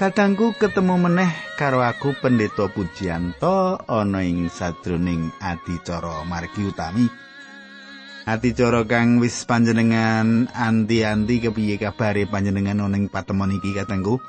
Kadangku 0.00 0.56
ketemu 0.56 0.96
meneh 0.96 1.28
karo 1.60 1.84
aku 1.84 2.16
Pendeta 2.16 2.72
Pujianto 2.72 3.76
ana 3.84 4.24
ing 4.24 4.48
sadroning 4.48 5.28
adicara 5.44 6.24
margi 6.24 6.64
utami. 6.64 7.04
Adicara 8.24 8.88
kang 8.88 9.20
wis 9.20 9.44
panjenengan 9.44 10.48
anti-anti 10.56 11.44
kepiye 11.44 11.76
kabare 11.76 12.24
panjenengan 12.24 12.80
ana 12.80 12.96
ing 12.96 13.12
patemon 13.12 13.52
iki 13.60 13.76
kadangku? 13.76 14.24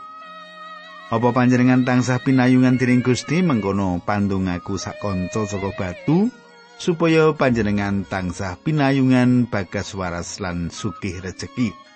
Apa 1.07 1.31
panjenengan 1.31 1.87
tansah 1.87 2.19
pinayungan 2.19 2.75
dening 2.75 2.99
Gusti 2.99 3.39
mengkono 3.39 4.03
pandung 4.03 4.51
aku 4.51 4.75
sak 4.75 4.99
kanca 4.99 5.47
saka 5.47 5.71
batu 5.71 6.27
supaya 6.75 7.31
panjenengan 7.31 8.03
tansah 8.03 8.59
pinayungan 8.59 9.47
bagas 9.47 9.95
waras 9.95 10.43
lan 10.43 10.67
sugih 10.67 11.23
rejeki. 11.23 11.90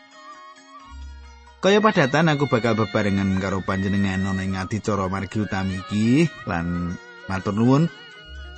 Kaya 1.66 1.82
padatan 1.82 2.30
aku 2.30 2.46
bakal 2.46 2.78
bebarengan 2.78 3.42
karo 3.42 3.58
panjenengan 3.66 4.22
ana 4.22 4.46
ing 4.46 4.54
adicara 4.54 5.10
margi 5.10 5.50
utami 5.50 5.82
iki 5.82 6.30
lan 6.46 6.94
matur 7.26 7.58
nuwun 7.58 7.90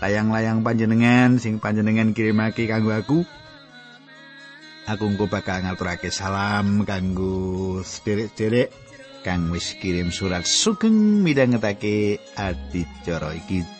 layang-layang 0.03 0.59
panjenengan 0.59 1.39
sing 1.39 1.63
panjenengan 1.63 2.11
kirimake 2.11 2.67
kanggo 2.67 2.91
aku. 2.91 3.23
Aku 4.91 5.07
engko 5.07 5.31
bakal 5.31 5.63
ngaturake 5.63 6.11
salam 6.11 6.83
kanggo 6.83 7.79
sederek-sederek 7.79 8.75
kang 9.23 9.55
wis 9.55 9.79
kirim 9.79 10.11
surat 10.11 10.43
sugeng 10.43 11.23
midhangetake 11.23 12.19
adicara 12.35 13.31
iki. 13.39 13.76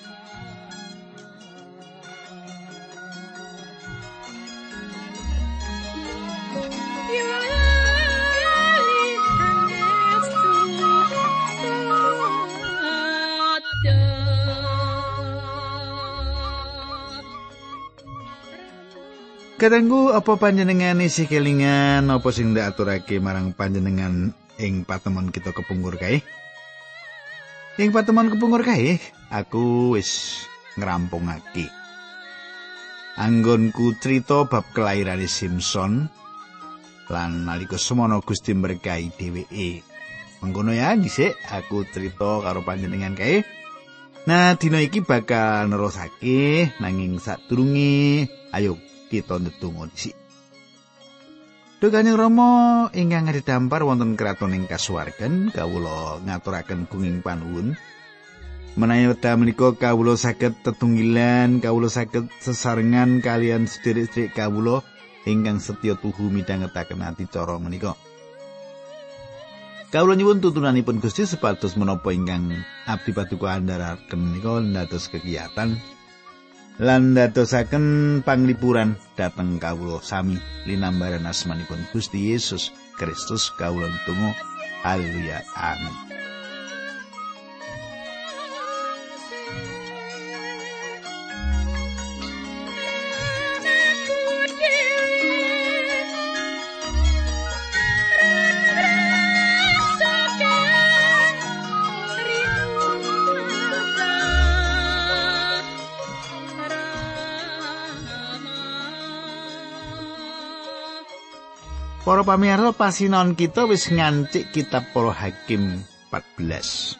Kadangku 19.58 20.14
apa 20.14 20.38
panjenengan 20.38 21.02
isi 21.02 21.26
kelingan 21.26 22.06
apa 22.14 22.30
sing 22.30 22.54
ndak 22.54 22.78
aturake 22.78 23.18
marang 23.18 23.58
panjenengan 23.58 24.30
ing 24.62 24.86
patemon 24.86 25.34
kita 25.34 25.50
kepungkur 25.50 25.98
kae? 25.98 26.22
Ing 27.82 27.90
patemon 27.90 28.30
kepungkur 28.30 28.62
kae, 28.62 29.02
aku 29.34 29.98
wis 29.98 30.46
ngrampungake. 30.78 31.74
Anggonku 33.18 33.98
crita 33.98 34.46
bab 34.46 34.62
kelahiran 34.78 35.26
Simpson 35.26 36.06
lan 37.10 37.50
nalika 37.50 37.82
semono 37.82 38.22
Gusti 38.22 38.54
berkahi 38.54 39.10
dheweke. 39.10 39.82
Mengkono 40.46 40.70
ya 40.70 40.94
dhisik 40.94 41.34
aku 41.50 41.82
crita 41.90 42.46
karo 42.46 42.62
panjenengan 42.62 43.18
kae. 43.18 43.42
Nah, 44.30 44.54
dina 44.54 44.86
iki 44.86 45.02
bakal 45.02 45.66
nerusake 45.66 46.78
nanging 46.78 47.18
sadurunge 47.18 48.30
ayo 48.54 48.87
kita 49.08 49.40
ndedonga 49.40 49.88
dhisik. 49.92 50.16
Duh 51.78 51.94
Kanjeng 51.94 52.18
Rama 52.18 52.90
ingkang 52.90 53.30
didampar 53.30 53.86
wonten 53.86 54.18
kraton 54.18 54.58
ing 54.58 54.66
kasuwargan 54.66 55.54
kawula 55.54 56.18
ngaturaken 56.26 56.90
gunging 56.90 57.22
panuwun. 57.22 57.78
Menawi 58.74 59.14
wekdal 59.14 59.38
menika 59.38 59.74
kawula 59.78 60.18
saged 60.18 60.58
tetunggilan, 60.66 61.62
kawula 61.62 61.90
saged 61.90 62.34
sesarengan 62.42 63.22
kalian 63.22 63.70
sedherek-sedherek 63.70 64.34
kawula 64.34 64.82
ingkang 65.30 65.62
setya 65.62 65.94
tuhu 66.02 66.34
midhangetaken 66.34 67.06
ati 67.06 67.30
cara 67.30 67.62
menika. 67.62 67.94
Kawula 69.94 70.18
nyuwun 70.18 70.42
tutunanipun 70.42 70.98
Gusti 70.98 71.30
supados 71.30 71.78
menapa 71.78 72.10
ingkang 72.10 72.58
abdi 72.90 73.14
paduka 73.14 73.54
andharaken 73.54 74.18
menika 74.18 74.62
dados 74.66 75.14
kegiatan 75.14 75.78
lan 76.78 77.18
dadosaken 77.18 78.22
panglipuran 78.22 78.98
dhateng 79.18 79.58
kawula 79.58 79.98
sami 80.02 80.38
linambaran 80.70 81.26
asmanipun 81.26 81.82
Gusti 81.90 82.34
Yesus 82.34 82.70
Kristus 82.98 83.50
kawula 83.58 83.90
tunggu 84.06 84.34
haleluya. 84.86 85.42
Amin 85.58 86.07
pamirsa 112.28 112.76
pasinon 112.76 113.40
kita 113.40 113.64
wis 113.72 113.88
ngancik 113.88 114.52
kitab 114.52 114.84
Para 114.92 115.16
Hakim 115.16 115.80
14. 116.12 117.00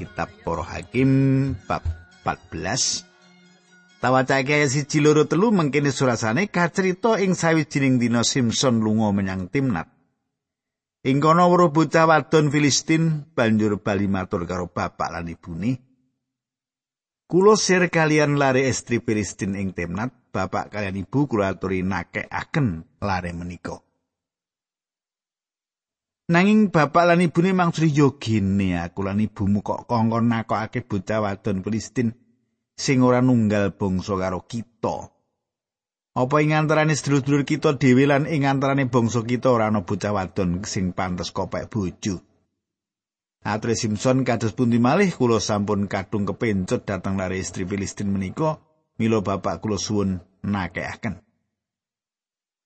Kitab 0.00 0.32
Para 0.40 0.64
Hakim 0.64 1.52
bab 1.68 1.84
14. 2.24 4.00
Tawacake 4.00 4.56
ayat 4.56 4.72
siji 4.72 5.04
loro 5.04 5.28
telu 5.28 5.52
mengkene 5.52 5.92
surasane 5.92 6.48
kacerita 6.48 7.20
ing 7.20 7.36
sawijining 7.36 8.00
dina 8.00 8.24
Simpson 8.24 8.80
lunga 8.80 9.12
menyang 9.12 9.52
Timnat. 9.52 9.92
Ing 11.04 11.20
kono 11.20 11.52
weruh 11.52 11.68
bocah 11.68 12.08
wadon 12.08 12.48
Filistin 12.48 13.28
banjur 13.36 13.84
bali 13.84 14.08
matur 14.08 14.48
karo 14.48 14.72
bapak 14.72 15.12
lan 15.12 15.28
ibune. 15.28 15.76
Kulo 17.28 17.52
sir 17.60 17.92
kalian 17.92 18.40
lare 18.40 18.64
estri 18.64 18.96
Filistin 18.96 19.60
ing 19.60 19.76
Timnat, 19.76 20.32
bapak 20.32 20.72
kalian 20.72 21.04
ibu 21.04 21.28
kula 21.28 21.52
aturi 21.52 21.84
nakekaken 21.84 22.96
lare 23.04 23.36
menika. 23.36 23.91
Nanging 26.32 26.72
bapak 26.72 27.04
lan 27.04 27.20
ibune 27.20 27.52
mangsuli 27.52 27.92
yo 27.92 28.16
gene 28.16 28.80
aku 28.80 29.04
lan 29.04 29.20
ibumu 29.20 29.60
kok 29.60 29.84
kongkon 29.84 30.32
nakokake 30.32 30.80
bocah 30.80 31.20
wadon 31.20 31.60
Palestin 31.60 32.08
sing 32.72 33.04
ora 33.04 33.20
nunggal 33.20 33.76
bangsa 33.76 34.16
karo 34.16 34.40
kita. 34.48 35.12
Apa 36.16 36.36
ing 36.40 36.56
antarané 36.56 36.96
sedulur-sedulur 36.96 37.44
kita 37.44 37.76
dhewe 37.76 38.08
lan 38.08 38.24
ing 38.24 38.48
antarané 38.48 38.88
bangsa 38.88 39.20
kita 39.20 39.52
ora 39.52 39.68
ana 39.68 39.84
bocah 39.84 40.16
wadon 40.16 40.64
sing 40.64 40.96
pantes 40.96 41.36
kopek 41.36 41.68
bojo. 41.68 42.24
Atre 43.44 43.76
Simpson 43.76 44.24
kados 44.24 44.56
pundi 44.56 44.80
malih 44.80 45.12
kula 45.12 45.36
sampun 45.36 45.84
kadung 45.84 46.24
kepencut 46.24 46.88
dateng 46.88 47.20
lare 47.20 47.36
istri 47.36 47.68
Filistin 47.68 48.08
menika 48.08 48.56
mila 48.96 49.20
bapak 49.20 49.60
kula 49.60 49.76
suwun 49.76 50.16
nakekaken. 50.40 51.20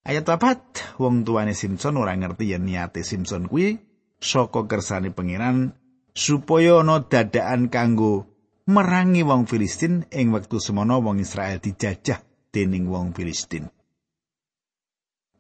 Ayat 0.07 0.23
papat, 0.23 0.63
wong 1.03 1.27
tuane 1.27 1.51
Simpson 1.51 1.99
ora 1.99 2.15
ngerti 2.15 2.55
yen 2.55 2.63
niate 2.63 3.03
Simpson 3.03 3.51
kuwi 3.51 3.75
saka 4.23 4.63
kersane 4.71 5.11
pangeran 5.11 5.75
supaya 6.15 6.79
ana 6.79 7.03
dadaan 7.03 7.67
kanggo 7.67 8.31
merangi 8.71 9.27
wong 9.27 9.51
Filistin 9.51 10.07
ing 10.15 10.31
wektu 10.31 10.63
semono 10.63 11.03
wong 11.03 11.19
Israel 11.19 11.59
dijajah 11.59 12.23
dening 12.55 12.87
wong 12.87 13.19
Filistin. 13.19 13.67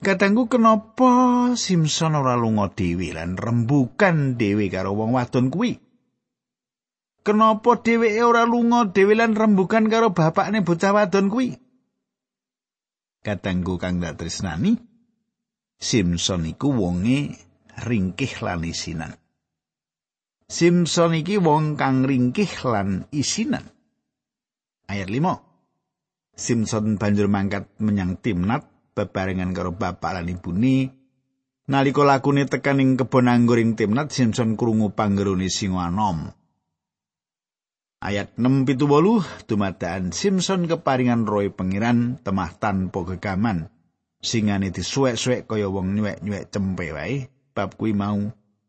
Katanggu 0.02 0.50
kenapa 0.50 1.54
Simpson 1.54 2.18
ora 2.18 2.34
lunga 2.34 2.66
dhewe 2.74 3.14
lan 3.14 3.38
rembukan 3.38 4.34
dhewe 4.34 4.66
karo 4.66 4.98
wong 4.98 5.14
wadon 5.14 5.46
kuwi? 5.46 5.78
Kenapa 7.22 7.78
dheweke 7.82 8.22
ora 8.22 8.42
lunga 8.42 8.90
dhewe 8.90 9.14
lan 9.14 9.38
rembukan 9.38 9.86
karo 9.86 10.10
bapakne 10.10 10.66
bocah 10.66 10.90
wadon 10.90 11.30
kuwi? 11.30 11.54
Katanggu 13.26 13.74
kang 13.82 13.98
dak 13.98 14.14
tresnani 14.14 14.78
Simpson 15.76 16.46
iku 16.46 16.70
wonge 16.70 17.34
ringkih 17.82 18.40
lan 18.40 18.64
isinan. 18.64 19.12
Simpson 20.46 21.12
iki 21.18 21.36
wong 21.36 21.74
kang 21.74 22.06
ringkih 22.06 22.48
lan 22.64 23.10
isinan. 23.12 23.66
Ayat 24.86 25.10
5 25.10 26.38
Simpson 26.38 26.96
banjur 26.96 27.26
mangkat 27.26 27.66
menyang 27.82 28.16
Timnat 28.22 28.94
bebarengan 28.94 29.50
karo 29.50 29.74
bapak 29.74 30.22
lan 30.22 30.30
ibune. 30.30 30.94
Nalika 31.66 32.06
lakune 32.06 32.46
tekan 32.46 32.78
ing 32.78 32.94
kebon 32.94 33.26
anggur 33.26 33.58
ing 33.58 33.74
Timnat 33.74 34.14
Simpson 34.14 34.54
krungu 34.54 34.94
panggerone 34.94 35.50
singa 35.50 35.90
anom 35.90 36.30
Ayat 37.96 38.36
6 38.36 38.68
pitu 38.68 38.84
bolu, 38.84 39.24
dumadaan 39.48 40.12
Simpson 40.12 40.68
keparingan 40.68 41.24
roy 41.24 41.48
pengiran 41.48 42.20
temah 42.20 42.52
tanpa 42.52 43.00
gegaman. 43.08 43.72
Singane 44.20 44.68
disuwek-suwek 44.68 45.48
kaya 45.48 45.72
wong 45.72 45.96
nyuwek-nyuwek 45.96 46.52
cempe 46.52 46.92
wae, 46.92 47.32
bab 47.56 47.72
kuwi 47.80 47.96
mau 47.96 48.20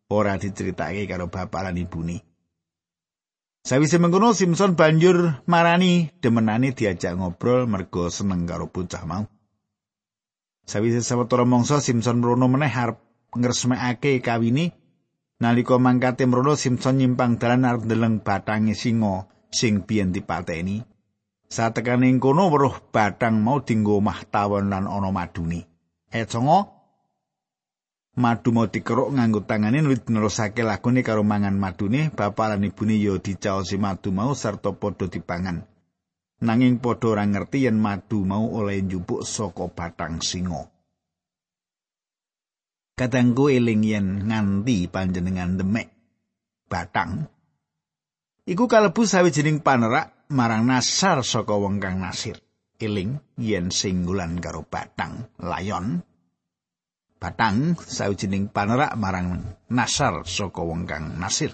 ora 0.08 0.40
diceritake 0.40 1.04
karo 1.12 1.28
bapak 1.28 1.68
lan 1.68 1.76
ibune. 1.76 2.24
Sawise 3.68 4.00
mengkono 4.00 4.32
Simpson 4.32 4.80
banjur 4.80 5.44
marani 5.44 6.08
demenane 6.24 6.72
diajak 6.72 7.20
ngobrol 7.20 7.68
mergo 7.68 8.08
seneng 8.08 8.48
karo 8.48 8.72
bocah 8.72 9.04
mau. 9.04 9.28
Sawise 10.64 11.04
sawetara 11.04 11.44
mangsa 11.44 11.84
Simpson 11.84 12.24
mrono 12.24 12.48
meneh 12.48 12.72
arep 12.72 12.96
ngresmekake 13.36 14.24
kawini 14.24 14.72
Nalika 15.38 15.78
mangkate 15.78 16.26
mrono 16.26 16.58
Simpson 16.58 16.98
nyimpang 16.98 17.38
dalan 17.38 17.70
arep 17.70 17.86
ndeleng 17.86 18.26
batange 18.26 18.74
singa 18.74 19.30
sing 19.54 19.86
biyen 19.86 20.10
dipateni. 20.10 20.82
Satekane 21.46 22.10
ing 22.10 22.18
kono 22.20 22.50
weruh 22.50 22.90
batang 22.90 23.40
mau 23.46 23.62
dinggo 23.62 24.02
omah 24.02 24.26
tawon 24.34 24.68
lan 24.74 24.90
ana 24.90 25.10
madune. 25.14 25.62
Econgo 26.10 26.60
madu 28.18 28.50
mau 28.50 28.66
dikeruk 28.66 29.14
nganggo 29.14 29.46
tangane 29.46 29.78
nulit 29.86 30.10
nerusake 30.10 30.66
lagune 30.66 31.06
karo 31.06 31.22
mangan 31.22 31.54
madune, 31.54 32.10
bapak 32.10 32.58
lan 32.58 32.66
ibune 32.66 32.98
ya 32.98 33.22
dicaosi 33.22 33.78
madu 33.78 34.10
mau 34.10 34.34
sarta 34.34 34.74
padha 34.74 35.06
dipangan. 35.06 35.62
Nanging 36.42 36.82
padha 36.82 37.14
ora 37.14 37.24
ngerti 37.30 37.70
yen 37.70 37.78
madu 37.78 38.26
mau 38.26 38.58
oleh 38.58 38.82
njupuk 38.82 39.22
saka 39.22 39.70
batang 39.70 40.18
singa. 40.18 40.66
Kadangku 42.98 43.54
eling 43.54 43.86
yen 43.86 44.26
nganti 44.26 44.90
panjenengan 44.90 45.54
demek 45.54 45.94
batang. 46.66 47.30
Iku 48.50 48.66
kalebu 48.66 49.06
sawijining 49.06 49.62
panerak 49.62 50.26
marang 50.34 50.66
nasar 50.66 51.22
saka 51.22 51.54
wong 51.54 51.78
kang 51.78 52.02
nasir. 52.02 52.42
Eling 52.82 53.22
yen 53.38 53.70
singgulan 53.70 54.42
karo 54.42 54.66
batang 54.66 55.30
layon. 55.38 56.02
Batang 57.22 57.78
sawijining 57.78 58.50
panerak 58.50 58.98
marang 58.98 59.46
nasar 59.70 60.26
saka 60.26 60.66
wong 60.66 60.90
kang 60.90 61.22
nasir. 61.22 61.54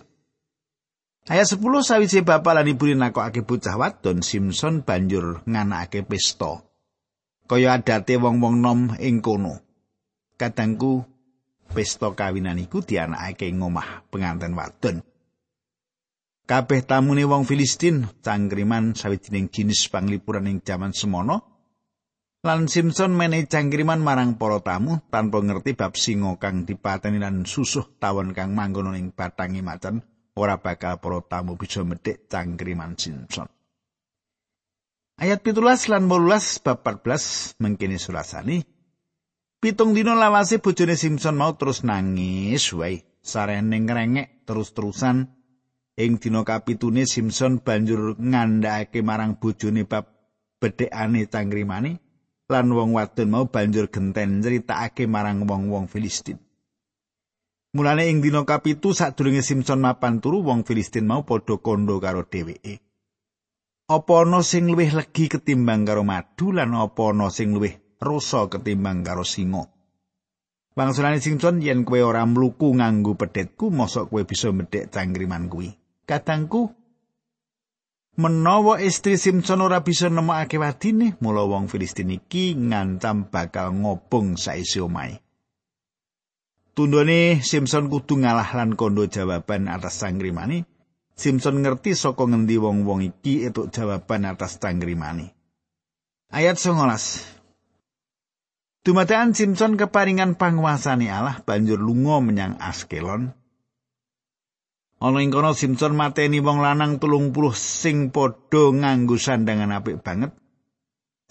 Ayat 1.28 1.56
10 1.56 1.60
sawise 1.84 2.24
bapak 2.24 2.56
lan 2.56 2.72
ibu 2.72 2.88
nakokake 2.88 3.44
bocah 3.44 3.75
wadon 3.75 4.24
Simpson 4.24 4.84
banjur 4.84 5.44
nganakake 5.44 6.07
pesta. 6.07 6.63
Kaya 7.48 7.80
adate 7.80 8.16
wong-wong 8.16 8.63
nom 8.63 8.80
ing 8.96 9.19
kono. 9.19 9.60
Kadangku 10.36 11.12
pesta 11.74 12.14
kawinan 12.14 12.62
iku 12.62 12.86
dianakake 12.86 13.50
ing 13.50 13.66
omah 13.66 14.06
penganten 14.14 14.54
wadon. 14.54 15.02
Kabeh 16.46 16.86
tamune 16.86 17.25
wong 17.25 17.50
Filistin 17.50 18.06
cangkriman 18.22 18.94
sawijining 18.94 19.50
jinis 19.50 19.90
panglipuran 19.90 20.46
ing 20.46 20.62
jaman 20.62 20.94
semono. 20.94 21.50
Lan 22.44 22.68
Simpson 22.68 23.16
menehi 23.16 23.48
cangkriman 23.48 24.04
marang 24.04 24.36
para 24.36 24.60
tamu 24.60 25.00
tanpa 25.08 25.40
ngerti 25.40 25.80
bab 25.80 25.96
singa 25.96 26.36
kang 26.36 26.68
dipateni 26.68 27.16
lan 27.16 27.48
susuh 27.48 27.96
tawon 27.96 28.36
kang 28.36 28.52
manggon 28.52 28.92
ing 29.00 29.16
batangi 29.16 29.64
macan 29.64 30.04
ora 30.36 30.60
bakal 30.60 31.00
para 31.00 31.24
tamu 31.24 31.56
bisa 31.56 31.88
medhek 31.88 32.28
cangkriman 32.28 33.00
Simpson. 33.00 33.48
Ayat 35.16 35.40
pitulas 35.46 35.88
lan 35.88 36.12
18 36.12 36.66
bab 36.66 36.84
14 36.84 37.62
mengkini 37.64 37.96
sulasani 37.96 38.73
Pitung 39.63 39.95
dino 39.95 40.12
lawase 40.12 40.60
bojone 40.60 41.00
Simpson 41.00 41.39
mau 41.39 41.56
terus 41.56 41.88
nangis 41.88 42.75
wae. 42.75 43.07
Sarene 43.24 43.80
ngrengek 43.80 44.44
terus-terusan 44.44 45.24
ing 45.95 46.19
dina 46.19 46.44
kapitune 46.44 47.07
Simpson 47.07 47.63
banjur 47.63 48.19
ngandhakake 48.19 49.00
marang 49.00 49.39
bojone 49.39 49.88
bab 49.88 50.12
bedhekane 50.60 51.31
cangkrimane 51.31 52.04
lan 52.51 52.75
wong 52.75 52.92
wadon 52.92 53.31
mau 53.31 53.48
banjur 53.48 53.88
genten 53.88 54.44
nyritakake 54.44 55.07
marang 55.07 55.48
wong-wong 55.48 55.88
Filistin. 55.88 56.44
Mulane 57.71 58.12
ing 58.12 58.19
dina 58.19 58.44
kapitu 58.44 58.92
sadurunge 58.92 59.48
Simpson 59.48 59.80
mapan 59.80 60.19
turu 60.19 60.44
wong 60.44 60.68
Filistin 60.68 61.07
mau 61.07 61.24
padha 61.24 61.56
kondo 61.63 62.04
karo 62.04 62.27
dheweke. 62.27 62.83
Apa 63.88 64.27
ana 64.27 64.44
sing 64.44 64.68
luwih 64.68 64.92
legi 64.92 65.31
ketimbang 65.31 65.88
karo 65.88 66.04
madu 66.04 66.51
lan 66.51 66.75
apa 66.75 67.15
ana 67.15 67.31
sing 67.31 67.56
luwih 67.56 67.80
rasa 68.03 68.51
ketimbang 68.51 69.01
karo 69.01 69.23
singa. 69.23 69.65
Bangsulane 70.73 71.21
Simpson 71.21 71.61
yen 71.61 71.85
kowe 71.85 72.01
ora 72.01 72.25
mluku 72.25 72.73
nganggo 72.73 73.13
pedhetku, 73.13 73.69
mosok 73.69 74.09
kowe 74.09 74.21
bisa 74.25 74.50
medhek 74.50 74.89
cangkriman 74.89 75.45
kuwi. 75.45 75.69
Kadangku 76.09 76.73
menawa 78.17 78.81
istri 78.81 79.21
Simpson 79.21 79.61
ora 79.61 79.85
bisa 79.85 80.09
nemokake 80.09 80.57
wadine, 80.57 81.13
mula 81.21 81.45
wong 81.45 81.69
Filistin 81.69 82.17
iki 82.17 82.57
ngancam 82.57 83.29
bakal 83.29 83.69
ngobong 83.73 84.33
saisi 84.33 84.81
omahe. 84.81 85.21
Tundone 86.73 87.45
Simpson 87.45 87.85
kudu 87.85 88.17
ngalah 88.25 88.50
lan 88.57 88.73
kondo 88.73 89.05
jawaban 89.05 89.69
atas 89.69 90.01
cangkrimane. 90.01 90.65
Simpson 91.13 91.61
ngerti 91.61 91.94
saka 91.94 92.25
ngendi 92.25 92.57
wong-wong 92.57 93.05
iki 93.05 93.45
etuk 93.45 93.69
jawaban 93.69 94.25
atas 94.25 94.57
cangkrimane. 94.57 95.38
Ayat 96.33 96.57
19 96.57 97.43
Dumadaan 98.83 99.31
Simpson 99.31 99.80
keparingan 99.80 100.35
panguasane 100.35 101.07
Allah 101.07 101.39
banjur 101.39 101.80
lunga 101.80 102.19
menyang 102.19 102.59
Askelon. 102.59 103.31
Ana 105.00 105.24
ing 105.24 105.31
kono 105.31 105.56
Simpson 105.56 105.95
mateni 105.95 106.44
wong 106.44 106.59
lanang 106.59 107.00
telung 107.00 107.31
puluh 107.31 107.56
sing 107.56 108.12
padha 108.12 108.75
nganggo 108.75 109.15
sandangan 109.15 109.71
apik 109.71 110.03
banget. 110.03 110.35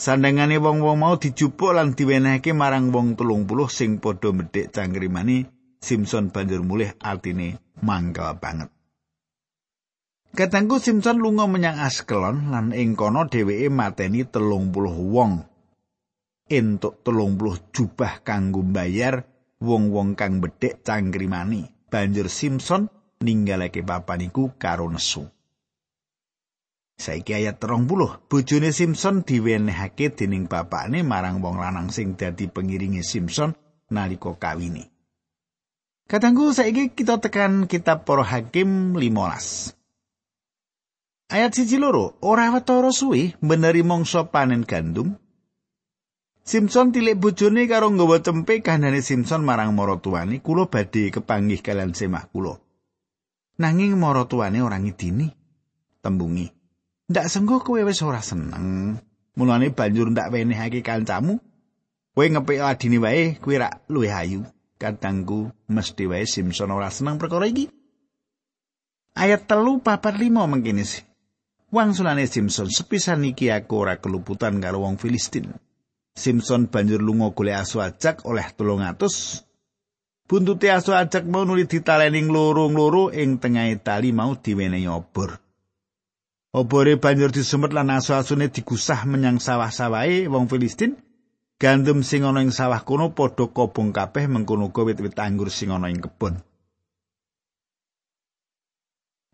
Sandangane 0.00 0.56
wong-wong 0.56 0.96
mau 0.96 1.20
dijupuk 1.20 1.76
lan 1.76 1.92
diwenehke 1.92 2.56
marang 2.56 2.88
wong 2.88 3.20
telung 3.20 3.44
puluh 3.44 3.68
sing 3.68 4.00
padha 4.00 4.32
medhek 4.32 4.72
cangkrimane. 4.72 5.52
Simpson 5.76 6.32
banjur 6.32 6.64
mulih 6.64 6.96
artine 7.04 7.60
mangkel 7.84 8.32
banget. 8.40 8.72
Katanggu 10.32 10.80
Simpson 10.80 11.20
lunga 11.20 11.44
menyang 11.44 11.84
Askelon 11.84 12.48
lan 12.48 12.72
ing 12.72 12.96
kono 12.96 13.28
dheweke 13.28 13.68
mateni 13.68 14.24
telung 14.24 14.72
puluh 14.72 14.96
wong. 14.96 15.51
Entuk 16.52 17.00
telung 17.00 17.40
puluh 17.40 17.56
jubah 17.72 18.20
kanggo 18.20 18.60
mbayar 18.60 19.24
wong-wong 19.64 20.12
kang 20.12 20.44
bedhek 20.44 20.84
cangkrimani. 20.84 21.64
Banjur 21.88 22.28
Simpson 22.28 22.92
ninggalake 23.24 23.80
papan 23.80 24.28
iku 24.28 24.52
karo 24.60 24.92
nesu. 24.92 25.24
Saiki 26.96 27.34
ayat 27.34 27.58
30, 27.58 28.28
bojone 28.30 28.70
Simpson 28.70 29.24
diwenehake 29.24 30.12
dening 30.12 30.46
bapakne 30.46 31.02
marang 31.02 31.40
wong 31.40 31.58
lanang 31.58 31.88
sing 31.88 32.14
dadi 32.14 32.46
pengiringi 32.46 33.02
Simpson 33.02 33.56
nalika 33.90 34.36
kawine. 34.36 34.92
Katanggu 36.06 36.52
saiki 36.52 36.92
kita 36.92 37.18
tekan 37.18 37.64
kitab 37.66 38.04
Para 38.04 38.22
Hakim 38.22 38.92
15. 38.94 39.74
Ayat 41.32 41.56
siji 41.56 41.80
loro, 41.80 42.20
ora 42.20 42.52
wetara 42.52 42.92
suwi 42.92 43.32
beneri 43.40 43.80
mangsa 43.80 44.28
panen 44.28 44.68
gandum, 44.68 45.16
Simpson 46.42 46.90
tilik 46.90 47.14
bojone 47.14 47.70
karo 47.70 47.86
nggawa 47.94 48.18
cempe 48.18 48.58
kahanane 48.66 48.98
Simpson 48.98 49.46
marang 49.46 49.78
maratuwane, 49.78 50.42
"Kula 50.42 50.66
badhe 50.66 51.14
kepanggih 51.14 51.62
kalian 51.62 51.94
semah 51.94 52.26
kula." 52.34 52.58
Nanging 53.62 53.94
maratuwane 53.94 54.58
ora 54.58 54.74
ngidini. 54.82 55.30
Tembungi, 56.02 56.50
"Ndak 57.06 57.30
senggo 57.30 57.62
kowe 57.62 57.78
wis 57.86 58.02
ora 58.02 58.18
seneng." 58.18 58.98
Mulane 59.38 59.70
banjur 59.70 60.10
ndak 60.10 60.34
wenehake 60.34 60.82
kancamu. 60.82 61.38
Kowe 62.12 62.26
ngepek 62.26 62.60
adine 62.60 62.98
wae, 62.98 63.38
kowe 63.38 63.54
rak 63.56 63.86
luwih 63.86 64.10
ayu. 64.10 64.42
Kadangku 64.82 65.46
mesti 65.70 66.10
wae 66.10 66.26
Simpson 66.26 66.74
ora 66.74 66.90
seneng 66.90 67.22
perkara 67.22 67.46
iki. 67.46 67.70
Ayat 69.14 69.46
telu 69.46 69.78
papat 69.78 70.18
lima 70.18 70.42
mengkini 70.50 70.82
sih. 70.82 71.06
Wangsulane 71.70 72.26
Simpson 72.26 72.66
sepisan 72.66 73.22
iki 73.24 73.48
aku 73.48 73.78
ora 73.78 74.02
keluputan 74.02 74.58
karo 74.58 74.82
wong 74.84 74.98
Filistin. 74.98 75.54
Simpson 76.12 76.68
banjur 76.68 77.00
lunga 77.00 77.32
golek 77.32 77.64
asu 77.64 77.80
ajak 77.80 78.28
oleh 78.28 78.44
300. 78.44 79.48
Buntute 80.28 80.68
asu 80.68 80.92
ajak 80.92 81.24
mau 81.24 81.48
nuli 81.48 81.64
ditaleni 81.64 82.24
loro-loro 82.28 83.08
ing 83.08 83.40
tengah 83.40 83.72
tali 83.80 84.12
mau 84.12 84.36
diwenehi 84.36 84.88
obor. 84.88 85.40
Obore 86.52 87.00
banjur 87.00 87.32
disumet 87.32 87.72
lan 87.72 87.88
asu-asune 87.88 88.52
digusah 88.52 89.08
menyang 89.08 89.40
sawah-sawahe 89.40 90.28
wong 90.28 90.52
Filistin. 90.52 91.00
Gandum 91.56 92.04
sing 92.04 92.28
ana 92.28 92.44
ing 92.44 92.52
sawah 92.52 92.84
kono 92.84 93.16
padha 93.16 93.48
kobong 93.48 93.94
kabeh 93.94 94.28
mengkono 94.28 94.68
wit-wit 94.68 95.16
anggur 95.16 95.48
sing 95.48 95.72
ana 95.72 95.88
ing 95.88 96.04
kebon. 96.04 96.44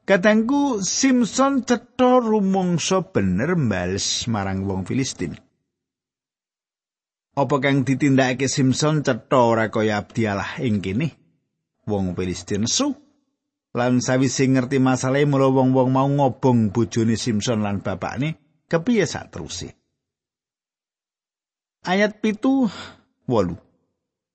Katangku 0.07 0.79
Simpson 0.81 1.67
cetha 1.67 2.23
rumangsa 2.23 3.03
bener 3.03 3.59
mbales 3.59 4.31
marang 4.31 4.63
wong 4.63 4.87
Filistin. 4.87 5.48
Apa 7.39 7.63
kang 7.63 7.87
ditindakake 7.87 8.51
Simpson 8.51 9.07
cetha 9.07 9.39
ora 9.39 9.71
kaya 9.71 10.03
abdialah 10.03 10.59
ing 10.59 10.83
kene? 10.83 11.15
Wong 11.87 12.19
Filistin 12.19 12.67
su. 12.67 12.91
Lan 13.79 14.03
sawise 14.03 14.43
ngerti 14.43 14.83
masalah 14.83 15.23
mulo 15.23 15.55
wong-wong 15.55 15.95
mau 15.95 16.11
ngobong 16.11 16.75
bojone 16.75 17.15
Simpson 17.15 17.63
lan 17.63 17.79
bapakne, 17.79 18.43
kepiye 18.67 19.07
sak 19.07 19.31
teruse? 19.31 19.71
Ayat 21.87 22.19
pitu 22.19 22.67
wolu. 23.31 23.55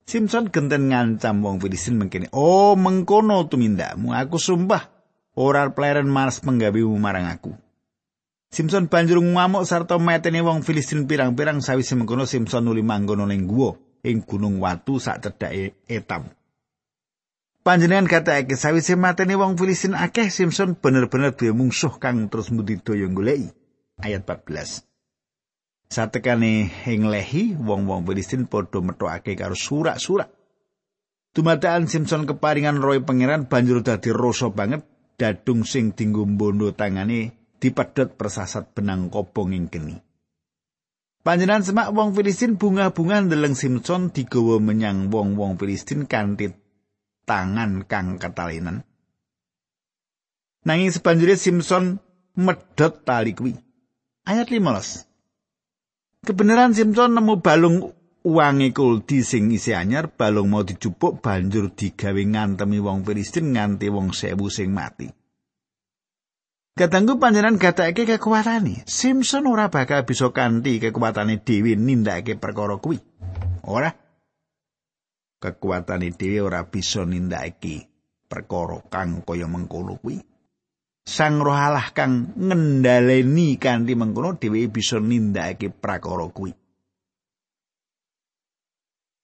Simpson 0.07 0.47
genten 0.47 0.87
ngancam 0.87 1.43
wong 1.43 1.59
Filistin 1.59 1.99
mengkene, 1.99 2.31
"Oh, 2.31 2.79
mengkono 2.79 3.43
tumindakmu, 3.51 4.15
aku 4.15 4.39
sumpah 4.39 4.87
ora 5.35 5.67
pleren 5.75 6.07
mars 6.07 6.39
penggawemu 6.39 6.95
marang 6.95 7.27
aku." 7.27 7.51
Simpson 8.53 8.85
banjur 8.85 9.17
ngamuk 9.17 9.65
sarta 9.65 9.97
meteni 9.97 10.37
wong 10.37 10.61
Filistin 10.61 11.09
pirang-pirang 11.09 11.57
sawise 11.57 11.97
mengkono 11.97 12.29
Simpson 12.29 12.69
nuli 12.69 12.85
manggon 12.85 13.25
ning 13.25 13.49
guwa 13.49 13.73
ing 14.05 14.21
gunung 14.21 14.61
watu 14.61 15.01
sak 15.01 15.25
cedhake 15.25 15.81
Etam. 15.89 16.29
Panjenengan 17.65 18.05
katakake 18.05 18.53
sawise 18.53 18.93
mateni 18.93 19.33
wong 19.33 19.57
Filistin 19.57 19.97
akeh 19.97 20.29
Simpson 20.29 20.77
bener-bener 20.77 21.33
duwe 21.33 21.49
mungsuh 21.49 21.97
kang 21.97 22.29
terus 22.29 22.53
mbudidaya 22.53 23.09
goleki. 23.09 23.49
Ayat 23.97 24.21
14. 24.21 24.85
Satekane 25.89 26.69
ing 26.85 27.09
lehi 27.09 27.57
wong-wong 27.57 28.05
Filistin 28.05 28.45
padha 28.45 28.85
metokake 28.85 29.33
karo 29.33 29.57
surak-surak. 29.57 30.29
Dumadaan 31.33 31.89
Simpson 31.89 32.29
keparingan 32.29 32.77
roy 32.77 33.01
pangeran 33.01 33.49
banjur 33.49 33.81
dadi 33.81 34.13
rasa 34.13 34.53
banget 34.53 34.85
dadung 35.17 35.65
sing 35.65 35.97
dinggo 35.97 36.21
bondo 36.29 36.69
tangane 36.69 37.42
dipedhot 37.63 38.19
persasat 38.19 38.75
benang 38.75 39.07
kobong 39.07 39.55
ing 39.55 39.71
keni. 39.71 39.95
Panjenengan 41.23 41.63
semak 41.63 41.95
wong 41.95 42.11
Filistin 42.11 42.59
bunga-bunga 42.59 43.23
ndeleng 43.23 43.55
Simpson 43.55 44.11
digawa 44.11 44.59
menyang 44.59 45.07
wong-wong 45.07 45.55
Filistin 45.55 46.03
kanthi 46.03 46.51
tangan 47.23 47.87
kang 47.87 48.19
ketalinan. 48.19 48.83
Nanging 50.67 50.91
sebanjure 50.91 51.39
Simpson 51.39 52.03
medhot 52.35 53.07
tali 53.07 53.31
kuwi. 53.31 53.55
Ayat 54.27 54.51
15. 54.51 56.27
Kebenaran 56.27 56.75
Simpson 56.75 57.15
nemu 57.15 57.39
balung 57.39 57.95
uange 58.27 58.75
kuldi 58.75 59.23
sing 59.23 59.47
isi 59.55 59.71
anyar, 59.71 60.11
balung 60.11 60.51
mau 60.51 60.67
dicupuk 60.67 61.23
banjur 61.23 61.71
digawe 61.71 62.19
ngantemi 62.19 62.83
wong 62.83 63.07
Filistin 63.07 63.55
nganti 63.55 63.87
wong 63.87 64.11
sewu 64.11 64.51
sing 64.51 64.75
mati. 64.75 65.22
Katanggu 66.73 67.21
panjenengan 67.21 67.61
gatekake 67.61 68.17
kekuatane. 68.17 68.81
Simpson 68.89 69.45
ora 69.45 69.69
bakal 69.69 70.09
bisa 70.09 70.33
kanthi 70.33 70.81
kekuatane 70.81 71.45
dhewe 71.45 71.77
nindakake 71.77 72.33
perkara 72.41 72.81
kuwi. 72.81 72.97
Ora. 73.69 73.93
kekuatane 75.37 76.09
dhewe 76.17 76.41
ora 76.41 76.65
bisa 76.65 77.05
nindakake 77.05 77.91
perkara 78.25 78.81
kang 78.89 79.21
kaya 79.21 79.45
mengkono 79.45 80.01
kuwi. 80.01 80.17
Sang 81.05 81.45
Roh 81.45 81.53
Allah 81.53 81.93
kang 81.93 82.33
ngendhaleni 82.41 83.61
kanthi 83.61 83.93
mengkono 83.93 84.33
dhewe 84.41 84.65
bisa 84.65 84.97
nindakake 84.97 85.69
prakara 85.69 86.25
kuwi. 86.33 86.57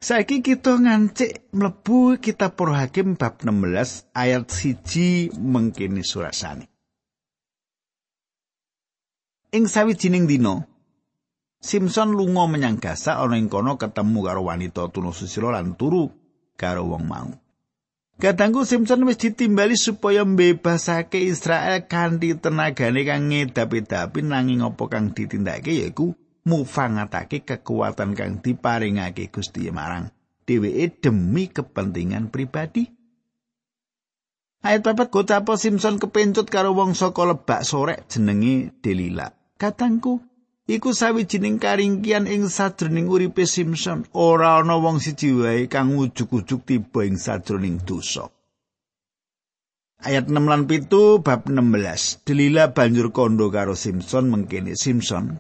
Saiki 0.06 0.46
kita 0.46 0.78
ngancik 0.80 1.50
mlebu 1.52 2.22
kitab 2.22 2.54
Para 2.54 2.86
Hakim 2.86 3.18
bab 3.18 3.42
16 3.42 4.14
ayat 4.14 4.46
1 4.48 5.34
mengkene 5.34 6.06
surasane. 6.06 6.70
Ing 9.50 9.66
sawijining 9.66 10.30
dina, 10.30 10.62
Simpson 11.58 12.14
lunga 12.14 12.46
menyang 12.46 12.78
Gaza 12.78 13.18
ana 13.18 13.34
ing 13.34 13.50
kono 13.50 13.82
ketemu 13.82 14.22
karo 14.22 14.46
wanita 14.46 14.94
tunu 14.94 15.10
susila 15.10 15.50
lan 15.50 15.74
turu 15.74 16.06
karo 16.54 16.86
wong 16.86 17.04
mau. 17.10 17.34
Kadangku 18.22 18.62
Simpson 18.62 19.10
wis 19.10 19.18
ditimbali 19.18 19.74
supaya 19.74 20.22
mbebasake 20.22 21.26
Israel 21.26 21.90
kanthi 21.90 22.38
tenagane 22.38 23.02
kang 23.02 23.34
ngedapi-dapi 23.34 24.22
nanging 24.22 24.62
apa 24.62 24.86
kang 24.86 25.18
ditindakake 25.18 25.82
yaiku 25.82 26.14
mufangatake 26.46 27.42
kekuatan 27.42 28.14
kang 28.14 28.46
diparingake 28.46 29.34
Gusti 29.34 29.66
marang 29.74 30.14
dheweke 30.46 31.10
demi 31.10 31.50
kepentingan 31.50 32.30
pribadi. 32.30 32.86
Ayat 34.62 34.86
papat 34.86 35.10
kota 35.10 35.42
Simpson 35.58 35.98
kepencut 35.98 36.54
karo 36.54 36.78
wong 36.78 36.94
saka 36.94 37.34
lebak 37.34 37.66
sore 37.66 38.06
jenenge 38.06 38.78
Delila. 38.84 39.39
Katangku, 39.60 40.24
iku 40.72 40.96
sawijining 40.96 41.60
karingkian 41.60 42.32
ing 42.32 42.48
sadroning 42.48 43.12
uripe 43.12 43.44
Simpson 43.44 44.08
ora 44.16 44.56
ana 44.64 44.80
wong 44.80 45.04
siji 45.04 45.36
wae 45.36 45.68
kang 45.68 46.00
ujug-ujug 46.00 46.64
tiba 46.64 47.04
ing 47.04 47.20
sadroning 47.20 47.84
dosa. 47.84 48.32
Ayat 50.00 50.32
6 50.32 50.48
lan 50.48 50.64
7 50.64 51.20
bab 51.20 51.52
16. 51.52 52.24
Delila 52.24 52.72
banjur 52.72 53.12
kondo 53.12 53.52
karo 53.52 53.76
Simpson 53.76 54.32
mengkene 54.32 54.80
Simpson. 54.80 55.36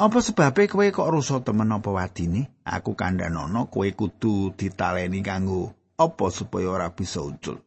Apa 0.00 0.24
sebabe 0.24 0.64
kowe 0.72 0.88
kok 0.88 1.12
rusa 1.12 1.44
temen 1.44 1.68
apa 1.68 1.92
wadine? 1.92 2.64
Aku 2.64 2.96
kandhanono 2.96 3.68
kowe 3.68 3.84
kudu 3.92 4.56
ditaleni 4.56 5.20
kanggo 5.20 5.76
apa 6.00 6.32
supaya 6.32 6.72
ora 6.72 6.88
bisa 6.96 7.20
ucul. 7.20 7.60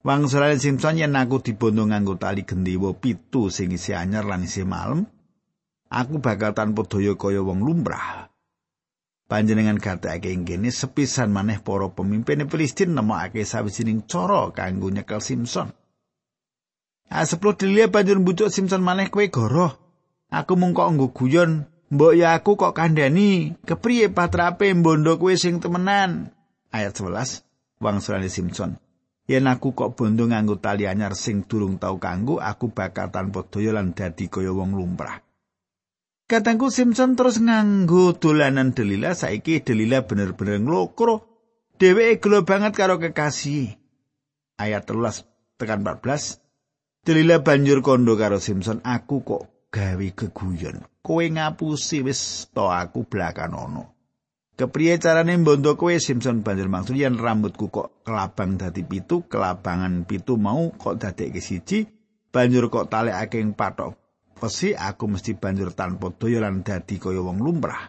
Wang 0.00 0.32
Simpson 0.32 0.96
yen 0.96 1.12
aku 1.12 1.44
dibondo 1.44 1.84
nganggo 1.84 2.16
tali 2.16 2.48
gendewa 2.48 2.96
pitu 2.96 3.52
sing 3.52 3.68
isi 3.76 3.92
anyar 3.92 4.24
lan 4.24 4.48
isi 4.48 4.64
malem, 4.64 5.04
aku 5.92 6.24
bakal 6.24 6.56
tanpa 6.56 6.88
daya 6.88 7.20
kaya 7.20 7.44
wong 7.44 7.60
lumrah. 7.60 8.32
Panjenengan 9.28 9.76
gatekake 9.76 10.32
ing 10.32 10.48
kene 10.48 10.72
sepisan 10.72 11.28
maneh 11.30 11.60
para 11.60 11.92
pemimpin 11.92 12.48
Filistin 12.48 12.96
nemokake 12.96 13.44
sawijining 13.44 14.08
cara 14.08 14.48
kanggo 14.56 14.88
nyekel 14.88 15.20
Simpson. 15.20 15.68
Aseplo 17.12 17.52
dhewe 17.52 17.86
banjur 17.92 18.24
mbujuk 18.24 18.48
Simpson 18.48 18.80
maneh 18.80 19.12
kowe 19.12 19.28
goroh. 19.28 19.76
Aku 20.32 20.56
mung 20.56 20.72
kok 20.72 20.96
nggo 20.96 21.12
guyon, 21.12 21.68
mbok 21.92 22.16
ya 22.16 22.34
aku 22.40 22.56
kok 22.56 22.72
kandhani, 22.72 23.54
kepriye 23.68 24.08
patrape 24.08 24.72
mbondo 24.74 25.20
kowe 25.20 25.34
sing 25.36 25.60
temenan. 25.60 26.32
Ayat 26.72 26.96
11, 26.96 27.44
wangsulane 27.84 28.32
Simpson. 28.32 28.80
Yen 29.30 29.46
aku 29.46 29.78
kok 29.78 29.94
bondo 29.94 30.26
nganggo 30.26 30.58
tali 30.58 30.90
anyar 30.90 31.14
sing 31.14 31.46
durung 31.46 31.78
tau 31.78 32.02
kanggo, 32.02 32.42
aku 32.42 32.74
bakal 32.74 33.14
tanpa 33.14 33.46
daya 33.46 33.78
lan 33.78 33.94
dadi 33.94 34.26
kaya 34.26 34.50
wong 34.50 34.74
lumrah. 34.74 35.22
Katangku 36.26 36.66
Simpson 36.74 37.14
terus 37.14 37.38
nganggo 37.38 38.18
dolanan 38.18 38.74
Delila 38.74 39.14
saiki 39.14 39.62
Delila 39.62 40.02
bener-bener 40.02 40.58
nglokro. 40.58 41.30
Dheweke 41.78 42.18
gelo 42.18 42.42
banget 42.42 42.74
karo 42.74 42.98
kekasih. 42.98 43.78
Ayat 44.58 44.90
13 44.90 45.22
tekan 45.62 45.86
14. 45.86 47.06
Delila 47.06 47.38
banjur 47.46 47.86
kondo 47.86 48.18
karo 48.18 48.42
Simpson, 48.42 48.82
aku 48.82 49.22
kok 49.22 49.70
gawe 49.70 50.08
keguyon. 50.10 50.82
Kowe 51.06 51.22
ngapusi 51.22 52.02
wis 52.02 52.50
to 52.50 52.66
aku 52.66 53.06
blakan 53.06 53.54
ono. 53.54 53.99
Kepriye 54.60 55.00
carane 55.00 55.40
mbondo 55.40 55.72
kowe 55.72 55.96
Simpson? 55.96 56.44
Banjur 56.44 56.68
maksud 56.68 56.92
yen 56.92 57.16
rambutku 57.16 57.72
kok 57.72 58.04
kelabang 58.04 58.60
dadi 58.60 58.84
pitu, 58.84 59.24
kelabangan 59.24 60.04
pitu 60.04 60.36
mau 60.36 60.68
kok 60.76 61.00
dadekke 61.00 61.40
siji, 61.40 61.88
banjur 62.28 62.68
kok 62.68 62.92
talekake 62.92 63.40
ing 63.40 63.56
patok 63.56 63.96
Pesi 64.36 64.76
aku 64.76 65.08
mesti 65.08 65.32
banjur 65.32 65.72
tanpa 65.72 66.12
daya 66.12 66.44
lan 66.44 66.60
dadi 66.60 67.00
kaya 67.00 67.24
wong 67.24 67.40
lumrah. 67.40 67.88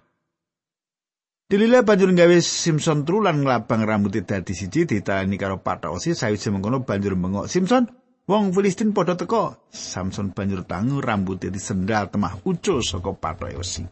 Dilila 1.52 1.84
banjur 1.84 2.16
gawe 2.16 2.40
Simpson 2.40 3.04
tru 3.04 3.20
lan 3.20 3.44
nglabang 3.44 3.84
rambute 3.84 4.24
dadi 4.24 4.56
siji 4.56 4.88
ditani 4.88 5.36
karo 5.36 5.60
patok 5.60 6.00
osi 6.00 6.16
sawise 6.16 6.56
mengkono 6.56 6.88
banjur 6.88 7.20
mengok 7.20 7.52
Simpson. 7.52 7.84
Wong 8.32 8.56
Filistin 8.56 8.96
padha 8.96 9.20
teko 9.20 9.68
Samson 9.68 10.32
banjur 10.32 10.64
tangu 10.64 11.04
rambute 11.04 11.52
disendal 11.52 12.08
temah 12.08 12.40
ucul 12.48 12.80
saka 12.80 13.12
patok 13.12 13.60
osi 13.60 13.84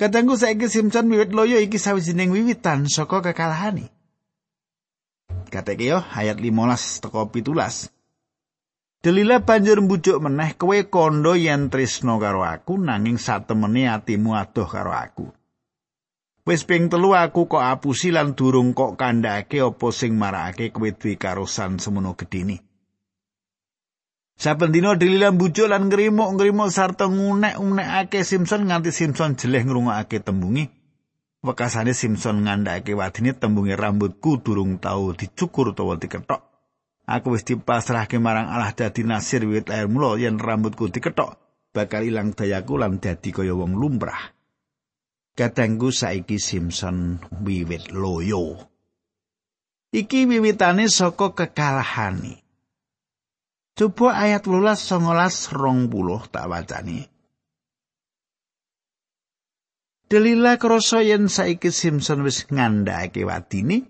Kadangku 0.00 0.32
saiki 0.32 0.64
Simpson 0.72 1.12
wiwit 1.12 1.36
loyo 1.36 1.60
iki 1.60 1.76
sawijining 1.76 2.32
wiwitan 2.32 2.88
saka 2.88 3.20
kekalahane 3.20 3.92
Kateke 5.52 5.92
yo 5.92 6.00
ayat 6.16 6.40
15 6.40 7.04
teko 7.04 7.28
pitulas. 7.28 7.92
Delila 9.04 9.44
banjur 9.44 9.84
mbujuk 9.84 10.16
meneh 10.24 10.56
kowe 10.56 10.78
kondo 10.88 11.36
yen 11.36 11.68
tresno 11.68 12.16
karo 12.16 12.46
aku 12.48 12.80
nanging 12.80 13.20
satemene 13.20 13.92
atimu 13.92 14.40
adoh 14.40 14.64
karo 14.64 14.96
aku. 14.96 15.26
Wis 16.48 16.64
ping 16.64 16.88
telu 16.88 17.12
aku 17.12 17.44
kok 17.44 17.60
apusi 17.60 18.08
lan 18.08 18.32
durung 18.32 18.72
kok 18.72 18.96
kandhake 18.96 19.60
apa 19.60 19.88
sing 19.92 20.16
marakake 20.16 20.72
kowe 20.72 20.88
duwe 20.96 21.20
karosan 21.20 21.76
semono 21.76 22.16
gedene. 22.16 22.69
Saben 24.40 24.72
dina 24.72 24.96
Delila 24.96 25.28
mbujuk 25.36 25.68
lan 25.68 25.92
ngrimuk-ngrimuk 25.92 26.72
sarta 26.72 27.12
ngunek-unekake 27.12 28.24
Simpson 28.24 28.64
nganti 28.64 28.88
Simpson 28.88 29.36
jeleh 29.36 29.68
ngrungokake 29.68 30.24
tembungi. 30.24 30.64
Wekasane 31.44 31.92
Simpson 31.92 32.48
ngandhake 32.48 32.96
wadine 32.96 33.36
tembungi 33.36 33.76
rambutku 33.76 34.40
durung 34.40 34.80
tau 34.80 35.12
dicukur 35.12 35.76
utawa 35.76 36.00
diketok. 36.00 36.40
Aku 37.04 37.36
wis 37.36 37.44
dipasrahke 37.44 38.16
marang 38.16 38.48
Allah 38.48 38.72
dadi 38.72 39.04
nasir 39.04 39.44
wiwit 39.44 39.68
lahir 39.68 39.92
mula 39.92 40.16
yen 40.16 40.40
rambutku 40.40 40.88
diketok 40.88 41.36
bakal 41.76 42.00
ilang 42.00 42.32
dayaku 42.32 42.80
lan 42.80 42.96
dadi 42.96 43.36
kaya 43.36 43.52
wong 43.52 43.76
lumrah. 43.76 44.32
Katengku 45.36 45.92
saiki 45.92 46.40
Simpson 46.40 47.20
wiwit 47.44 47.92
loyo. 47.92 48.56
Iki 49.92 50.24
wiwitane 50.32 50.88
saka 50.88 51.36
kekalahane. 51.36 52.39
Coba 53.80 54.12
ayat 54.12 54.44
18 54.44 54.76
19 54.76 55.56
20 55.56 56.28
tak 56.28 56.44
wacani. 56.52 57.08
Delila 60.04 60.60
krasa 60.60 61.00
yen 61.00 61.32
saiki 61.32 61.72
Simpson 61.72 62.20
wis 62.20 62.44
ngandhake 62.44 63.24
wadine, 63.24 63.88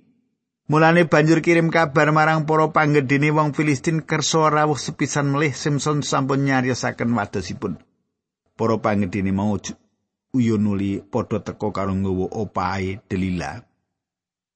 Mulane 0.70 1.10
banjur 1.10 1.42
kirim 1.42 1.74
kabar 1.74 2.14
marang 2.14 2.46
para 2.46 2.70
panggedene 2.70 3.34
wong 3.34 3.50
Filistin 3.50 4.06
kersa 4.06 4.46
rawuh 4.54 4.78
sepisan 4.78 5.26
melih 5.26 5.50
Simpson 5.50 6.06
sampun 6.06 6.46
nyariosaken 6.46 7.10
wadosipun. 7.10 7.82
Para 8.54 8.78
panggedene 8.78 9.34
mau 9.34 9.58
uyun 10.30 10.62
nuli 10.62 11.02
padha 11.02 11.42
teka 11.42 11.74
karo 11.74 11.90
nggawa 11.90 12.30
opahe 12.38 13.02
Delila. 13.10 13.66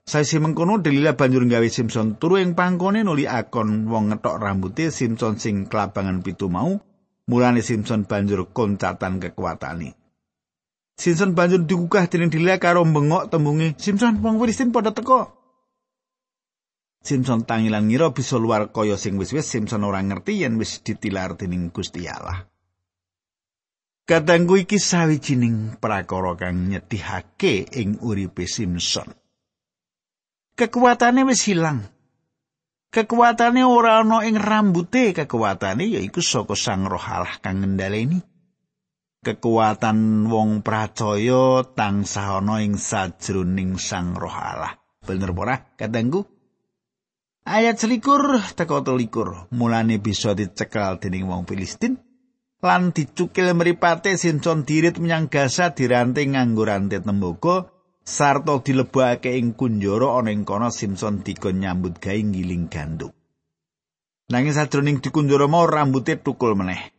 Saisi 0.04 0.37
mengkono 0.37 0.84
Delila 0.84 1.16
banjur 1.16 1.49
gawe 1.49 1.64
Simpson 1.73 2.20
turu 2.20 2.37
ing 2.37 2.52
pangkone 2.52 3.00
nuli 3.00 3.25
akon 3.25 3.88
wong 3.88 4.12
ngethok 4.12 4.37
rambuté 4.37 4.92
Simpson 4.92 5.40
sing 5.40 5.64
kelabangan 5.64 6.20
pitu 6.20 6.52
mau. 6.52 6.76
Mulane 7.25 7.64
Simpson 7.64 8.04
banjur 8.04 8.52
koncatan 8.52 9.16
kekuatane. 9.16 9.96
Simpson 10.92 11.32
banjur 11.32 11.64
digugah 11.64 12.04
dening 12.04 12.28
Delila 12.28 12.61
karo 12.61 12.84
bengok 12.84 13.32
tembunge, 13.32 13.80
"Simpson, 13.80 14.20
wong 14.20 14.37
Filistin 14.37 14.76
padha 14.76 14.92
teko." 14.92 15.32
Simpson 17.00 17.49
tangilan 17.49 17.88
ngira 17.88 18.12
bisa 18.12 18.37
luar 18.37 18.76
kaya 18.76 19.00
sing 19.00 19.16
wis-wis 19.16 19.49
Simpson 19.49 19.88
ora 19.88 20.04
ngerti 20.04 20.44
yen 20.44 20.61
wis 20.61 20.84
ditilar 20.84 21.32
dening 21.40 21.73
Gusti 21.73 22.04
Allah. 22.04 22.44
Kadangku 24.04 24.61
iki 24.61 24.76
sawijining 24.76 25.80
prakara 25.80 26.37
kang 26.37 26.68
nyedihake 26.68 27.73
ing 27.73 28.04
uripe 28.04 28.44
Simpson. 28.44 29.24
Kekuatane 30.54 31.23
wis 31.26 31.46
ilang. 31.50 31.82
Kekuatane 32.94 33.66
ora 33.66 34.02
ana 34.02 34.23
ing 34.23 34.38
rambute, 34.38 35.11
kekuatane 35.11 35.82
yaiku 35.90 36.23
saka 36.23 36.54
Sang 36.54 36.87
Roh 36.87 37.02
Allah 37.02 37.42
kang 37.42 37.62
ngendhaleni. 37.62 38.23
Kekuatan 39.25 40.30
wong 40.30 40.62
pracaya 40.62 41.66
tansah 41.75 42.38
ana 42.38 42.62
ing 42.62 42.78
sajroning 42.78 43.82
Sang 43.82 44.14
Roh 44.14 44.30
Allah. 44.30 44.78
Bener 45.02 45.34
ora, 45.34 45.58
katengku? 45.75 46.23
Ayat 47.44 47.76
selikur 47.76 48.40
teko 48.56 48.80
telikur 48.80 49.52
mulane 49.52 50.00
bisa 50.00 50.32
dicekel 50.32 50.96
dening 50.96 51.28
wong 51.28 51.44
Filistin 51.44 52.00
lan 52.64 52.96
dicukil 52.96 53.52
mripate 53.52 54.16
sincon 54.16 54.64
dirit 54.64 54.96
menyang 54.96 55.28
Gaza 55.28 55.76
diranting 55.76 56.32
nganggo 56.32 56.64
rantai 56.64 57.04
tembaga 57.04 57.74
sarta 58.04 58.61
dilebokake 58.61 59.32
ing 59.32 59.56
kunjara 59.56 60.20
ana 60.20 60.30
ing 60.30 60.44
kono 60.44 60.68
Simpson 60.68 61.25
dikon 61.25 61.64
nyambut 61.64 61.96
gawe 61.99 62.20
ngiling 62.20 62.68
gandum. 62.68 63.12
Nanging 64.28 64.56
sajroning 64.56 65.00
dikunjara 65.00 65.49
mau 65.49 65.64
rambuté 65.64 66.20
tukul 66.20 66.56
meneh. 66.56 66.92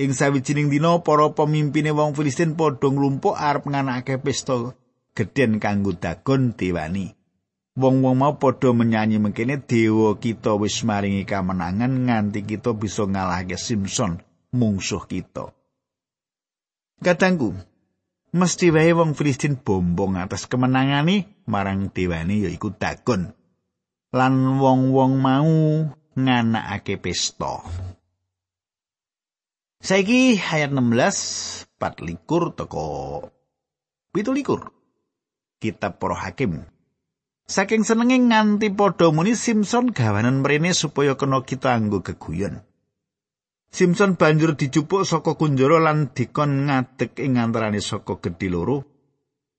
Ing 0.00 0.16
sawijining 0.16 0.72
dina 0.72 1.04
para 1.04 1.28
pemimpine 1.36 1.92
wong 1.92 2.16
Filistin 2.16 2.56
padha 2.56 2.88
nglumpuk 2.88 3.36
arep 3.36 3.68
nganakake 3.68 4.16
pesta 4.24 4.72
gedhen 5.12 5.60
kanggo 5.60 5.92
dagon 5.92 6.56
dewani. 6.56 7.12
Wong-wong 7.76 8.16
mau 8.20 8.36
padha 8.36 8.72
menyanyi 8.72 9.20
mengkene 9.20 9.60
dewa 9.60 10.16
kita 10.16 10.56
wis 10.60 10.84
maringi 10.84 11.24
kamenangan 11.28 12.08
nganti 12.08 12.40
kita 12.44 12.72
bisa 12.76 13.04
ngalahke 13.08 13.56
Simpson 13.60 14.20
mungsuh 14.52 15.04
kita. 15.08 15.52
Katangku, 17.00 17.56
mesti 18.32 18.72
wae 18.72 18.96
wong 18.96 19.12
Filistin 19.12 19.60
bombong 19.60 20.16
atas 20.16 20.48
kemenangane 20.48 21.44
marang 21.44 21.92
dewane 21.92 22.48
yaiku 22.48 22.72
Dagon. 22.72 23.36
Lan 24.12 24.60
wong-wong 24.60 25.12
mau 25.20 25.52
nganakake 26.16 27.00
pesta. 27.00 27.64
Saiki 29.80 30.36
ayat 30.36 30.70
16 30.70 31.80
pat 31.80 31.98
likur 32.04 32.52
teko 32.52 33.24
likur. 34.14 34.70
Kitab 35.62 36.02
Para 36.02 36.18
Hakim. 36.18 36.66
Saking 37.46 37.86
senenge 37.86 38.18
nganti 38.18 38.70
padha 38.74 39.10
muni 39.14 39.34
Simpson 39.38 39.90
gawanan 39.90 40.42
mrene 40.42 40.74
supaya 40.74 41.14
kena 41.18 41.42
kita 41.42 41.74
anggo 41.74 42.02
keguyon. 42.02 42.62
Simpson 43.72 44.20
banjur 44.20 44.52
dijupuk 44.52 45.08
saka 45.08 45.32
kunjara 45.32 45.80
lan 45.80 46.12
dikon 46.12 46.68
ngadeg 46.68 47.16
ing 47.16 47.40
antarane 47.40 47.80
saka 47.80 48.20
gedhe 48.20 48.52
loro. 48.52 48.84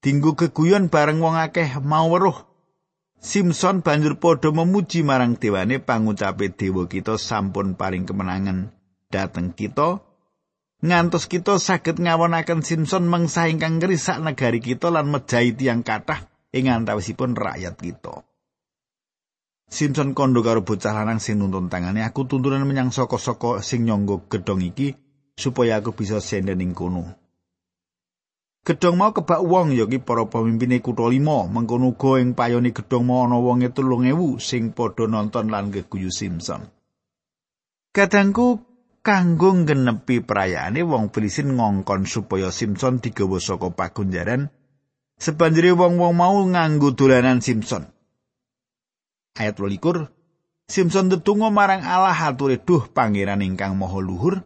Dinggo 0.05 0.37
keguyon 0.37 0.93
bareng 0.93 1.17
wong 1.17 1.33
akeh 1.33 1.81
mau 1.81 2.13
weruh. 2.13 2.45
Simpson 3.17 3.81
banjur 3.81 4.21
padha 4.21 4.53
memuji 4.53 5.01
marang 5.01 5.33
dewane 5.33 5.81
pangucape 5.81 6.53
dewa 6.53 6.85
kita 6.85 7.17
sampun 7.17 7.73
paring 7.73 8.05
kemenangan 8.05 8.69
dateng 9.09 9.49
kita. 9.49 10.05
Ngantos 10.85 11.25
kita 11.25 11.57
saged 11.57 11.97
ngawonaken 11.97 12.61
Simpson 12.61 13.09
mangsa 13.09 13.49
ingkang 13.49 13.81
ngrisak 13.81 14.21
negari 14.21 14.61
kita 14.61 14.93
lan 14.93 15.09
mejahi 15.09 15.57
tiyang 15.57 15.81
kathah 15.81 16.29
ing 16.53 16.69
antawisipun 16.69 17.33
rakyat 17.33 17.81
kita. 17.81 18.21
Simpson 19.73 20.13
kondo 20.13 20.45
karo 20.45 20.61
bocah 20.61 20.93
lanang 20.93 21.17
sing 21.17 21.41
nuntun 21.41 21.65
tangane 21.65 22.05
aku 22.05 22.29
tuntunan 22.29 22.61
menyang 22.61 22.93
saka-saka 22.93 23.65
sing 23.65 23.89
nyangga 23.89 24.21
gedhong 24.29 24.61
iki 24.61 24.93
supaya 25.33 25.81
aku 25.81 25.97
bisa 25.97 26.21
senden 26.21 26.61
ing 26.61 26.77
kono. 26.77 27.17
Gedhong 28.61 29.01
mau 29.01 29.17
kebak 29.17 29.41
wong 29.41 29.73
ya 29.73 29.89
ki 29.89 29.97
para 30.05 30.29
pemimpine 30.29 30.77
kutha 30.77 31.09
lima 31.09 31.49
mengkono 31.49 31.97
uga 31.97 32.21
ing 32.21 32.37
payone 32.37 32.69
gedhong 32.69 33.01
mau 33.01 33.25
ana 33.25 33.41
wonge 33.41 33.73
3000 33.73 34.37
sing 34.37 34.77
padha 34.77 35.09
nonton 35.09 35.49
lan 35.49 35.73
geguyu 35.73 36.13
Simpson. 36.13 36.69
Kadangku 37.89 38.61
kanggo 39.01 39.57
nggenepi 39.57 40.21
perayaane 40.21 40.85
wong 40.85 41.09
Filistin 41.09 41.57
ngongkon 41.57 42.05
supaya 42.05 42.53
Simpson 42.53 43.01
digawa 43.01 43.41
saka 43.41 43.73
pagunjaran 43.73 44.53
sebanjure 45.17 45.73
wong-wong 45.73 46.13
mau 46.13 46.37
nganggo 46.45 46.93
dolanan 46.93 47.41
Simpson. 47.41 47.92
Ayat 49.37 49.57
22 49.57 50.09
Simpson 50.63 51.11
tetunggo 51.11 51.51
marang 51.51 51.83
Allah 51.83 52.15
ature 52.15 52.55
duh 52.55 52.87
pangeran 52.87 53.43
ingkang 53.43 53.75
maha 53.75 53.99
luhur. 53.99 54.41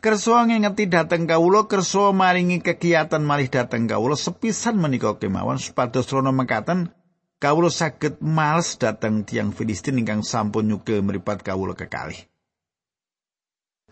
Kersa 0.00 0.44
ngingeti 0.44 0.88
dhateng 0.88 1.24
kawula 1.24 1.64
kersa 1.64 2.12
maringi 2.12 2.60
kegiatan 2.60 3.20
malih 3.24 3.48
dhateng 3.48 3.88
kawula 3.88 4.16
sepisan 4.16 4.76
menika 4.76 5.16
kemawon 5.16 5.56
supados 5.56 6.08
rono 6.12 6.32
mekaten 6.32 6.92
kawula 7.40 7.72
saged 7.72 8.20
males 8.20 8.76
dhateng 8.76 9.24
tiang 9.24 9.52
Filistin 9.52 10.00
ingkang 10.00 10.20
sampun 10.24 10.68
nyuke 10.68 11.00
mripat 11.00 11.40
kawula 11.44 11.72
kekalih. 11.76 12.20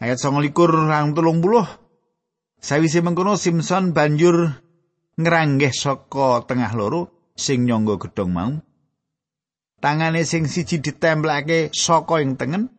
Ayat 0.01 0.19
29 0.19 0.53
rang 0.89 1.15
30 1.15 1.83
Sawise 2.63 3.01
mengkono 3.03 3.35
Simpson 3.39 3.91
banjur 3.91 4.57
ngranggeh 5.19 5.75
saka 5.75 6.43
tengah 6.47 6.73
loro 6.75 7.33
sing 7.37 7.67
nyangga 7.67 7.99
gedhong 7.99 8.31
mau 8.31 8.53
tangane 9.83 10.23
sing 10.23 10.47
siji 10.47 10.79
ditemplake 10.79 11.75
saka 11.75 12.23
ing 12.23 12.39
tengen 12.39 12.71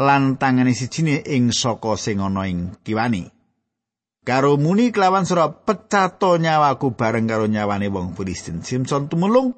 lan 0.00 0.40
tangane 0.40 0.72
sijine 0.72 1.20
ing 1.28 1.52
saka 1.52 2.00
sing 2.00 2.24
ana 2.24 2.48
ing 2.48 2.80
kiwani. 2.80 3.28
Karo 4.24 4.56
muni 4.56 4.88
kelawan 4.88 5.28
sura 5.28 5.52
pecato 5.52 6.40
nyawaku 6.40 6.96
bareng 6.96 7.28
karo 7.28 7.44
nyawane 7.44 7.92
wong 7.92 8.16
Filistin. 8.16 8.64
Simpson 8.64 9.12
tumulung 9.12 9.52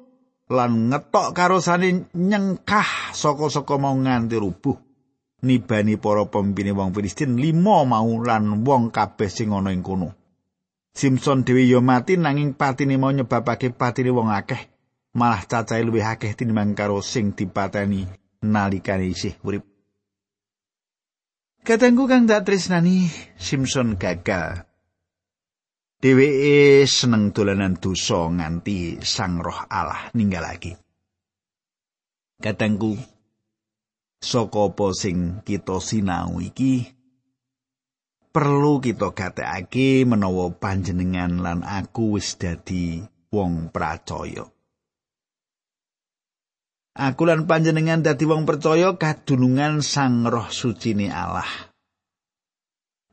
lan 0.51 0.91
ngetok 0.91 1.31
karo 1.31 1.63
sane 1.63 2.11
nyengkah 2.11 3.15
saka-saka 3.15 3.79
mau 3.79 3.95
nganti 3.95 4.35
rubuh 4.35 4.75
nibani 5.43 5.95
para 5.95 6.27
pemimpin 6.27 6.75
wong 6.75 6.91
Filistin. 6.91 7.39
Limo 7.39 7.87
mau 7.87 8.11
lan 8.23 8.63
wong 8.67 8.91
kabeh 8.91 9.31
sing 9.31 9.55
ana 9.55 9.71
ing 9.71 9.83
kono. 9.83 10.11
Simpson 10.91 11.47
dhewe 11.47 11.63
ya 11.63 11.79
mati 11.79 12.19
nanging 12.19 12.55
patine 12.59 12.99
mau 12.99 13.11
nyebabake 13.11 13.71
patine 13.71 14.11
wong 14.11 14.31
akeh 14.31 14.72
malah 15.13 15.45
cacahe 15.45 15.85
luwih 15.85 16.05
akeh 16.05 16.33
tinimbang 16.33 16.73
karo 16.73 17.01
sing 17.05 17.37
dipateni 17.37 18.09
nalikane 18.41 19.07
isih 19.09 19.37
urip. 19.45 19.63
Katengku 21.63 22.11
kang 22.11 22.27
tak 22.27 22.43
tresnani 22.43 23.07
Simpson 23.39 23.95
gagal. 23.95 24.67
Dheweke 26.03 26.83
seneng 26.83 27.31
dolanan 27.31 27.79
dosa 27.79 28.27
nganti 28.27 28.99
Sang 28.99 29.39
Roh 29.39 29.63
Allah 29.71 30.11
ninggal 30.11 30.43
lagi. 30.43 30.75
Saka 34.23 34.61
apa 34.67 34.87
sing 34.91 35.39
kita 35.47 35.79
sinau 35.79 36.43
iki 36.43 36.83
perlu 38.35 38.83
kita 38.83 39.15
gatekake 39.15 40.03
menawa 40.03 40.51
panjenengan 40.51 41.39
lan 41.39 41.59
aku 41.63 42.19
wis 42.19 42.35
dadi 42.35 42.99
wong 43.31 43.71
pracaya. 43.71 44.52
Aku 46.93 47.25
lan 47.25 47.49
panjenengan 47.49 48.05
dadi 48.05 48.29
wong 48.29 48.45
percaya 48.45 48.93
kadunungan 48.93 49.81
Sang 49.81 50.29
Roh 50.29 50.53
Sucine 50.53 51.09
Allah. 51.09 51.49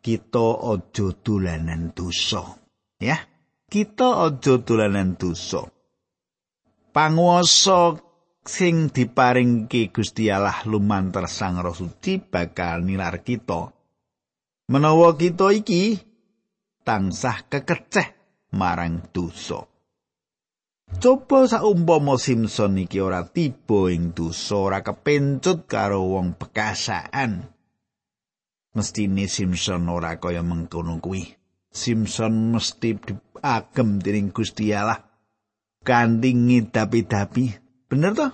Kita 0.05 0.77
aja 0.77 1.17
dolanan 1.17 1.97
dosa, 1.97 2.45
ya. 3.01 3.17
Kita 3.73 4.29
aja 4.29 4.61
dolanan 4.61 5.17
dosa. 5.17 5.65
Panguwasa 6.93 7.97
sing 8.45 8.93
diparingke 8.93 9.89
Gusti 9.89 10.29
Allah 10.29 10.61
lumantar 10.69 11.25
Sang 11.25 11.57
Roh 11.65 11.73
Suci 11.73 12.21
bakal 12.21 12.85
nilar 12.85 13.25
kita. 13.25 13.73
Menawa 14.69 15.17
kita 15.17 15.57
iki 15.57 15.97
tansah 16.85 17.49
kekeceh 17.49 18.13
marang 18.53 19.09
dosa. 19.09 19.70
Coba 20.99 21.47
saumpama 21.47 22.19
Simpson 22.19 22.83
iki 22.83 22.99
ora 22.99 23.23
tiba 23.31 23.87
ing 23.95 24.11
dosa 24.11 24.59
ora 24.59 24.81
kepencut 24.83 25.71
karo 25.71 26.11
wong 26.19 26.35
bekasaan. 26.35 27.47
Mestine 28.75 29.31
Simpson 29.31 29.87
ora 29.87 30.19
kaya 30.19 30.43
mengkono 30.43 30.99
kuwi. 30.99 31.39
Simpson 31.71 32.51
mesti 32.51 32.99
agem 33.39 34.03
dening 34.03 34.35
Gusti 34.35 34.75
Allah. 34.75 35.11
kanthi 35.81 36.37
ngidapi-dapi. 36.37 37.45
Bener 37.89 38.13
to? 38.15 38.29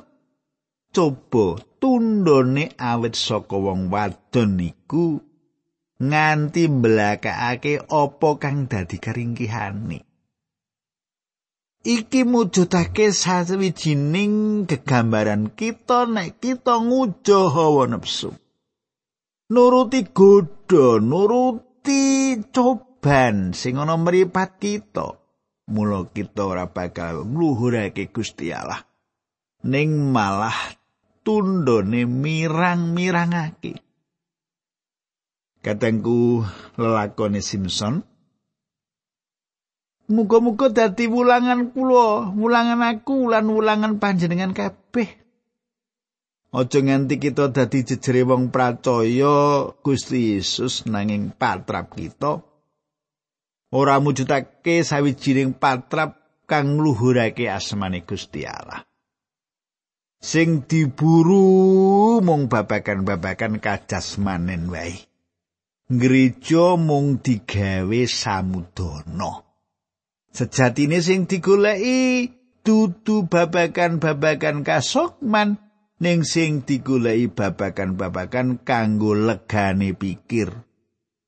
Coba 0.92 1.60
tundone 1.80 2.72
awit 2.80 3.14
saka 3.14 3.56
wong 3.56 3.92
wadon 3.92 4.56
niku 4.56 5.20
nganti 6.00 6.68
mblakakake 6.72 7.84
apa 7.84 8.28
kang 8.40 8.68
dadi 8.68 8.96
keringkihane. 8.96 10.05
Iki 11.86 12.26
mujudake 12.26 13.14
sawijining 13.14 14.66
gegambaran 14.66 15.54
kita 15.54 16.10
nek 16.10 16.42
kita 16.42 16.82
ngujo 16.82 17.46
hawa 17.46 17.86
nafsu. 17.86 18.34
Nuruti 19.54 20.02
godho, 20.10 20.98
nuruti 20.98 22.42
coban 22.50 23.54
sing 23.54 23.78
ana 23.78 23.94
mripat 23.94 24.58
kita. 24.58 25.14
Mula 25.70 26.10
kita 26.10 26.42
ora 26.50 26.66
bakal 26.66 27.22
ngluhurake 27.22 28.10
Gusti 28.10 28.50
Allah. 28.50 28.82
Ning 29.62 30.10
malah 30.10 30.58
tundone 31.22 32.02
mirang-mirangake. 32.02 33.78
Katengku 35.62 36.42
lelakone 36.74 37.38
Simpson 37.38 38.02
Muga-muga 40.06 40.70
dadi 40.70 41.10
wulangan 41.10 41.74
kula, 41.74 42.30
wulangan 42.30 42.78
aku 42.86 43.26
lan 43.26 43.50
wulangan 43.50 43.98
panjenengan 43.98 44.54
kabeh. 44.54 45.26
Aja 46.54 46.78
nganti 46.78 47.18
kita 47.18 47.50
dadi 47.50 47.82
jejere 47.82 48.22
wong 48.22 48.54
pracaya 48.54 49.66
Gusti 49.82 50.38
Yesus 50.38 50.86
nanging 50.86 51.34
patrap 51.34 51.98
kita. 51.98 52.38
Ora 53.74 53.98
mujudake 53.98 54.86
sawijining 54.86 55.58
patrap 55.58 56.42
kang 56.46 56.78
ngluhurake 56.78 57.50
asmane 57.50 58.06
Gusti 58.06 58.46
Allah. 58.46 58.86
Sing 60.22 60.64
diburu 60.64 62.22
mung 62.22 62.46
babakan-babakan 62.46 63.58
kajasmanen 63.58 64.70
wae. 64.70 64.96
Gereja 65.90 66.78
mung 66.78 67.18
digawe 67.18 68.00
samudana. 68.06 69.45
Sejatine 70.36 71.00
sing 71.00 71.24
digoleki 71.24 72.28
dudu 72.60 73.24
babakan-babakan 73.24 74.68
kasokman 74.68 75.56
ning 75.96 76.28
sing 76.28 76.60
digoleki 76.60 77.32
babakan-babakan 77.32 78.60
kanggo 78.60 79.16
legane 79.16 79.96
pikir. 79.96 80.52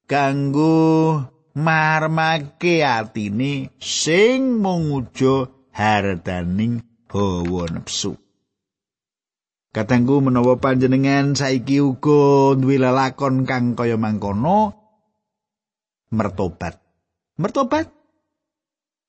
Kanggo 0.04 1.24
marmake 1.56 2.84
atine 2.84 3.72
sing 3.80 4.60
mengujo 4.60 5.68
hardaning 5.72 6.84
hawa 7.08 7.64
nafsu. 7.64 8.12
Katanggu 9.72 10.20
menawa 10.20 10.60
panjenengan 10.60 11.32
saiki 11.32 11.80
uga 11.80 12.52
duwe 12.60 12.76
lelakon 12.76 13.48
kang 13.48 13.72
kaya 13.72 13.96
mangkono 13.96 14.76
mertobat. 16.12 16.76
Mertobat 17.40 17.97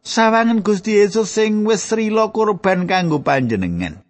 sawangan 0.03 0.63
Gusti 0.63 0.97
Yesus 0.99 1.29
sing 1.29 1.67
wis 1.67 1.89
rila 1.91 2.31
kurban 2.31 2.87
kanggo 2.89 3.21
panjenengan. 3.21 4.01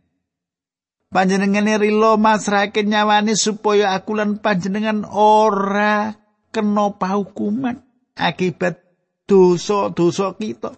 Panjenengane 1.10 1.82
rila 1.82 2.21
masrahake 2.21 2.86
nyawane 2.86 3.34
supaya 3.34 3.97
aku 3.97 4.13
lan 4.13 4.38
panjenengan 4.38 5.10
ora 5.10 6.13
kena 6.54 6.93
pahukuman 6.93 7.82
akibat 8.13 8.86
dosa-dosa 9.25 10.38
kita. 10.38 10.78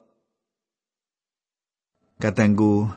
Katanggu 2.21 2.87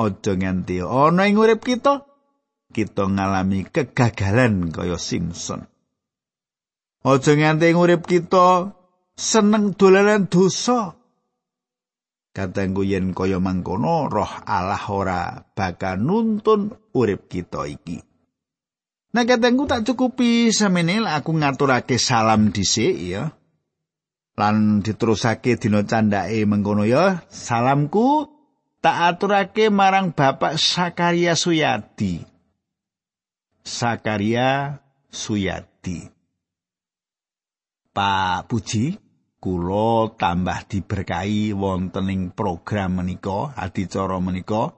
aja 0.00 0.32
nganti 0.32 0.80
ana 0.80 1.28
ing 1.28 1.36
urip 1.36 1.60
kita 1.60 2.04
kita 2.72 3.04
ngalami 3.08 3.64
kegagalan 3.68 4.68
kaya 4.72 5.00
Simpson. 5.00 5.64
Aja 7.04 7.32
nganti 7.32 7.72
ing 7.72 7.76
urip 7.80 8.04
kita 8.08 8.76
seneng 9.16 9.76
dolanan 9.76 10.28
dosa. 10.28 10.96
Katenggo 12.36 12.84
yen 12.84 13.16
kaya 13.16 13.40
mangkono 13.40 14.12
roh 14.12 14.28
Allah 14.44 14.84
ora 14.92 15.40
bakal 15.56 15.96
nuntun 16.04 16.68
urip 16.92 17.32
kita 17.32 17.64
iki. 17.64 17.96
Nah 19.16 19.24
katenggo 19.24 19.64
tak 19.64 19.88
cukupi 19.88 20.52
semene 20.52 21.00
aku 21.00 21.32
ngaturake 21.32 21.96
salam 21.96 22.52
dhisik 22.52 22.92
ya. 23.00 23.32
Lan 24.36 24.84
diterusake 24.84 25.56
dina 25.56 25.88
candake 25.88 26.44
mengkono 26.44 26.84
ya. 26.84 27.24
Salamku 27.32 28.28
tak 28.84 29.16
aturake 29.16 29.72
marang 29.72 30.12
Bapak 30.12 30.60
Sakaria 30.60 31.32
Suyadi. 31.32 32.20
Sakaria 33.64 34.76
Suyadi. 35.08 36.12
Pak 37.96 38.52
Puji, 38.52 39.00
kula 39.46 40.18
tambah 40.18 40.66
diberkahi 40.66 41.54
wonten 41.54 42.10
ing 42.10 42.22
program 42.34 42.98
menika 42.98 43.54
adicara 43.54 44.18
menika 44.18 44.74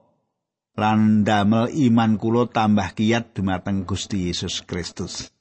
lan 0.77 1.25
damel 1.25 1.73
iman 1.73 2.21
kula 2.21 2.53
tambah 2.53 2.93
kiat 2.93 3.33
dumateng 3.33 3.89
Gusti 3.89 4.29
Yesus 4.29 4.61
Kristus. 4.69 5.33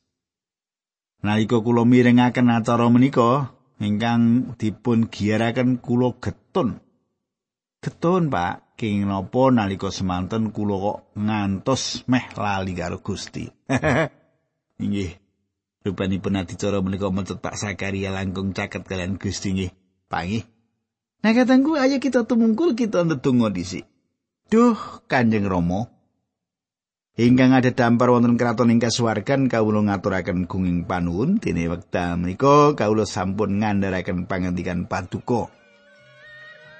Nalika 1.27 1.59
kula 1.59 1.83
mirengaken 1.83 2.55
acara 2.55 2.87
menika 2.87 3.51
ingkang 3.83 4.55
dipun 4.55 5.11
giyaraken 5.11 5.83
kula 5.83 6.15
getun. 6.23 6.79
Getun, 7.83 8.31
Pak, 8.31 8.79
kenging 8.79 9.11
napa 9.11 9.51
nalika 9.51 9.91
semanten 9.91 10.55
kula 10.55 10.75
kok 10.79 10.99
ngantos 11.19 12.07
meh 12.07 12.31
lali 12.31 12.71
karo 12.79 13.03
Gusti. 13.03 13.43
Inggih. 14.83 15.26
Rupanipun 15.85 16.39
adicara 16.39 16.81
menika 16.81 17.11
mencet 17.13 17.37
Pak 17.37 17.59
Sakaria 17.59 18.09
langkung 18.09 18.55
caket 18.55 18.85
kalian 18.87 19.21
Gusti 19.21 19.53
nggih. 19.53 19.71
Pangih. 20.07 20.47
Nah 21.21 21.33
katangku 21.33 21.75
ayo 21.75 21.97
kita 21.97 22.23
tumungkul 22.23 22.77
kita 22.77 23.03
ndedonga 23.03 23.51
dhisik. 23.51 23.85
Duh 24.47 24.77
Kanjeng 25.11 25.43
Rama. 25.49 25.91
Ingkang 27.17 27.49
ada 27.49 27.73
dampar 27.73 28.13
wonten 28.13 28.37
kraton 28.37 28.69
ing 28.69 28.77
kasuwargan 28.77 29.49
kawula 29.49 29.81
ngaturaken 29.89 30.45
gunging 30.45 30.85
panuwun 30.85 31.41
dene 31.41 31.65
wekdal 31.65 32.13
menika 32.21 32.77
kawula 32.77 33.09
sampun 33.09 33.57
ngandharaken 33.57 34.29
pangandikan 34.29 34.85
paduka. 34.85 35.49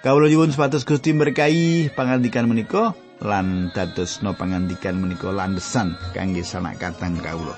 Kawula 0.06 0.30
nyuwun 0.30 0.54
supados 0.54 0.86
Gusti 0.86 1.10
berkahi 1.18 1.90
pangandikan 1.90 2.46
menika 2.46 2.94
lan 3.18 3.74
dadosna 3.74 4.38
pangandikan 4.38 5.02
menika 5.02 5.34
landesan 5.34 5.98
kangge 6.14 6.46
sanak 6.46 6.78
katang 6.78 7.18
kawula. 7.18 7.58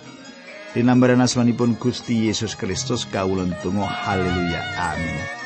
Dinambaran 0.70 1.22
asmanipun 1.26 1.74
Gusti 1.82 2.30
Yesus 2.30 2.54
Kristus 2.54 3.10
kawulen 3.10 3.58
tunggu 3.66 3.82
haleluya. 3.82 4.62
Amin 4.94 5.39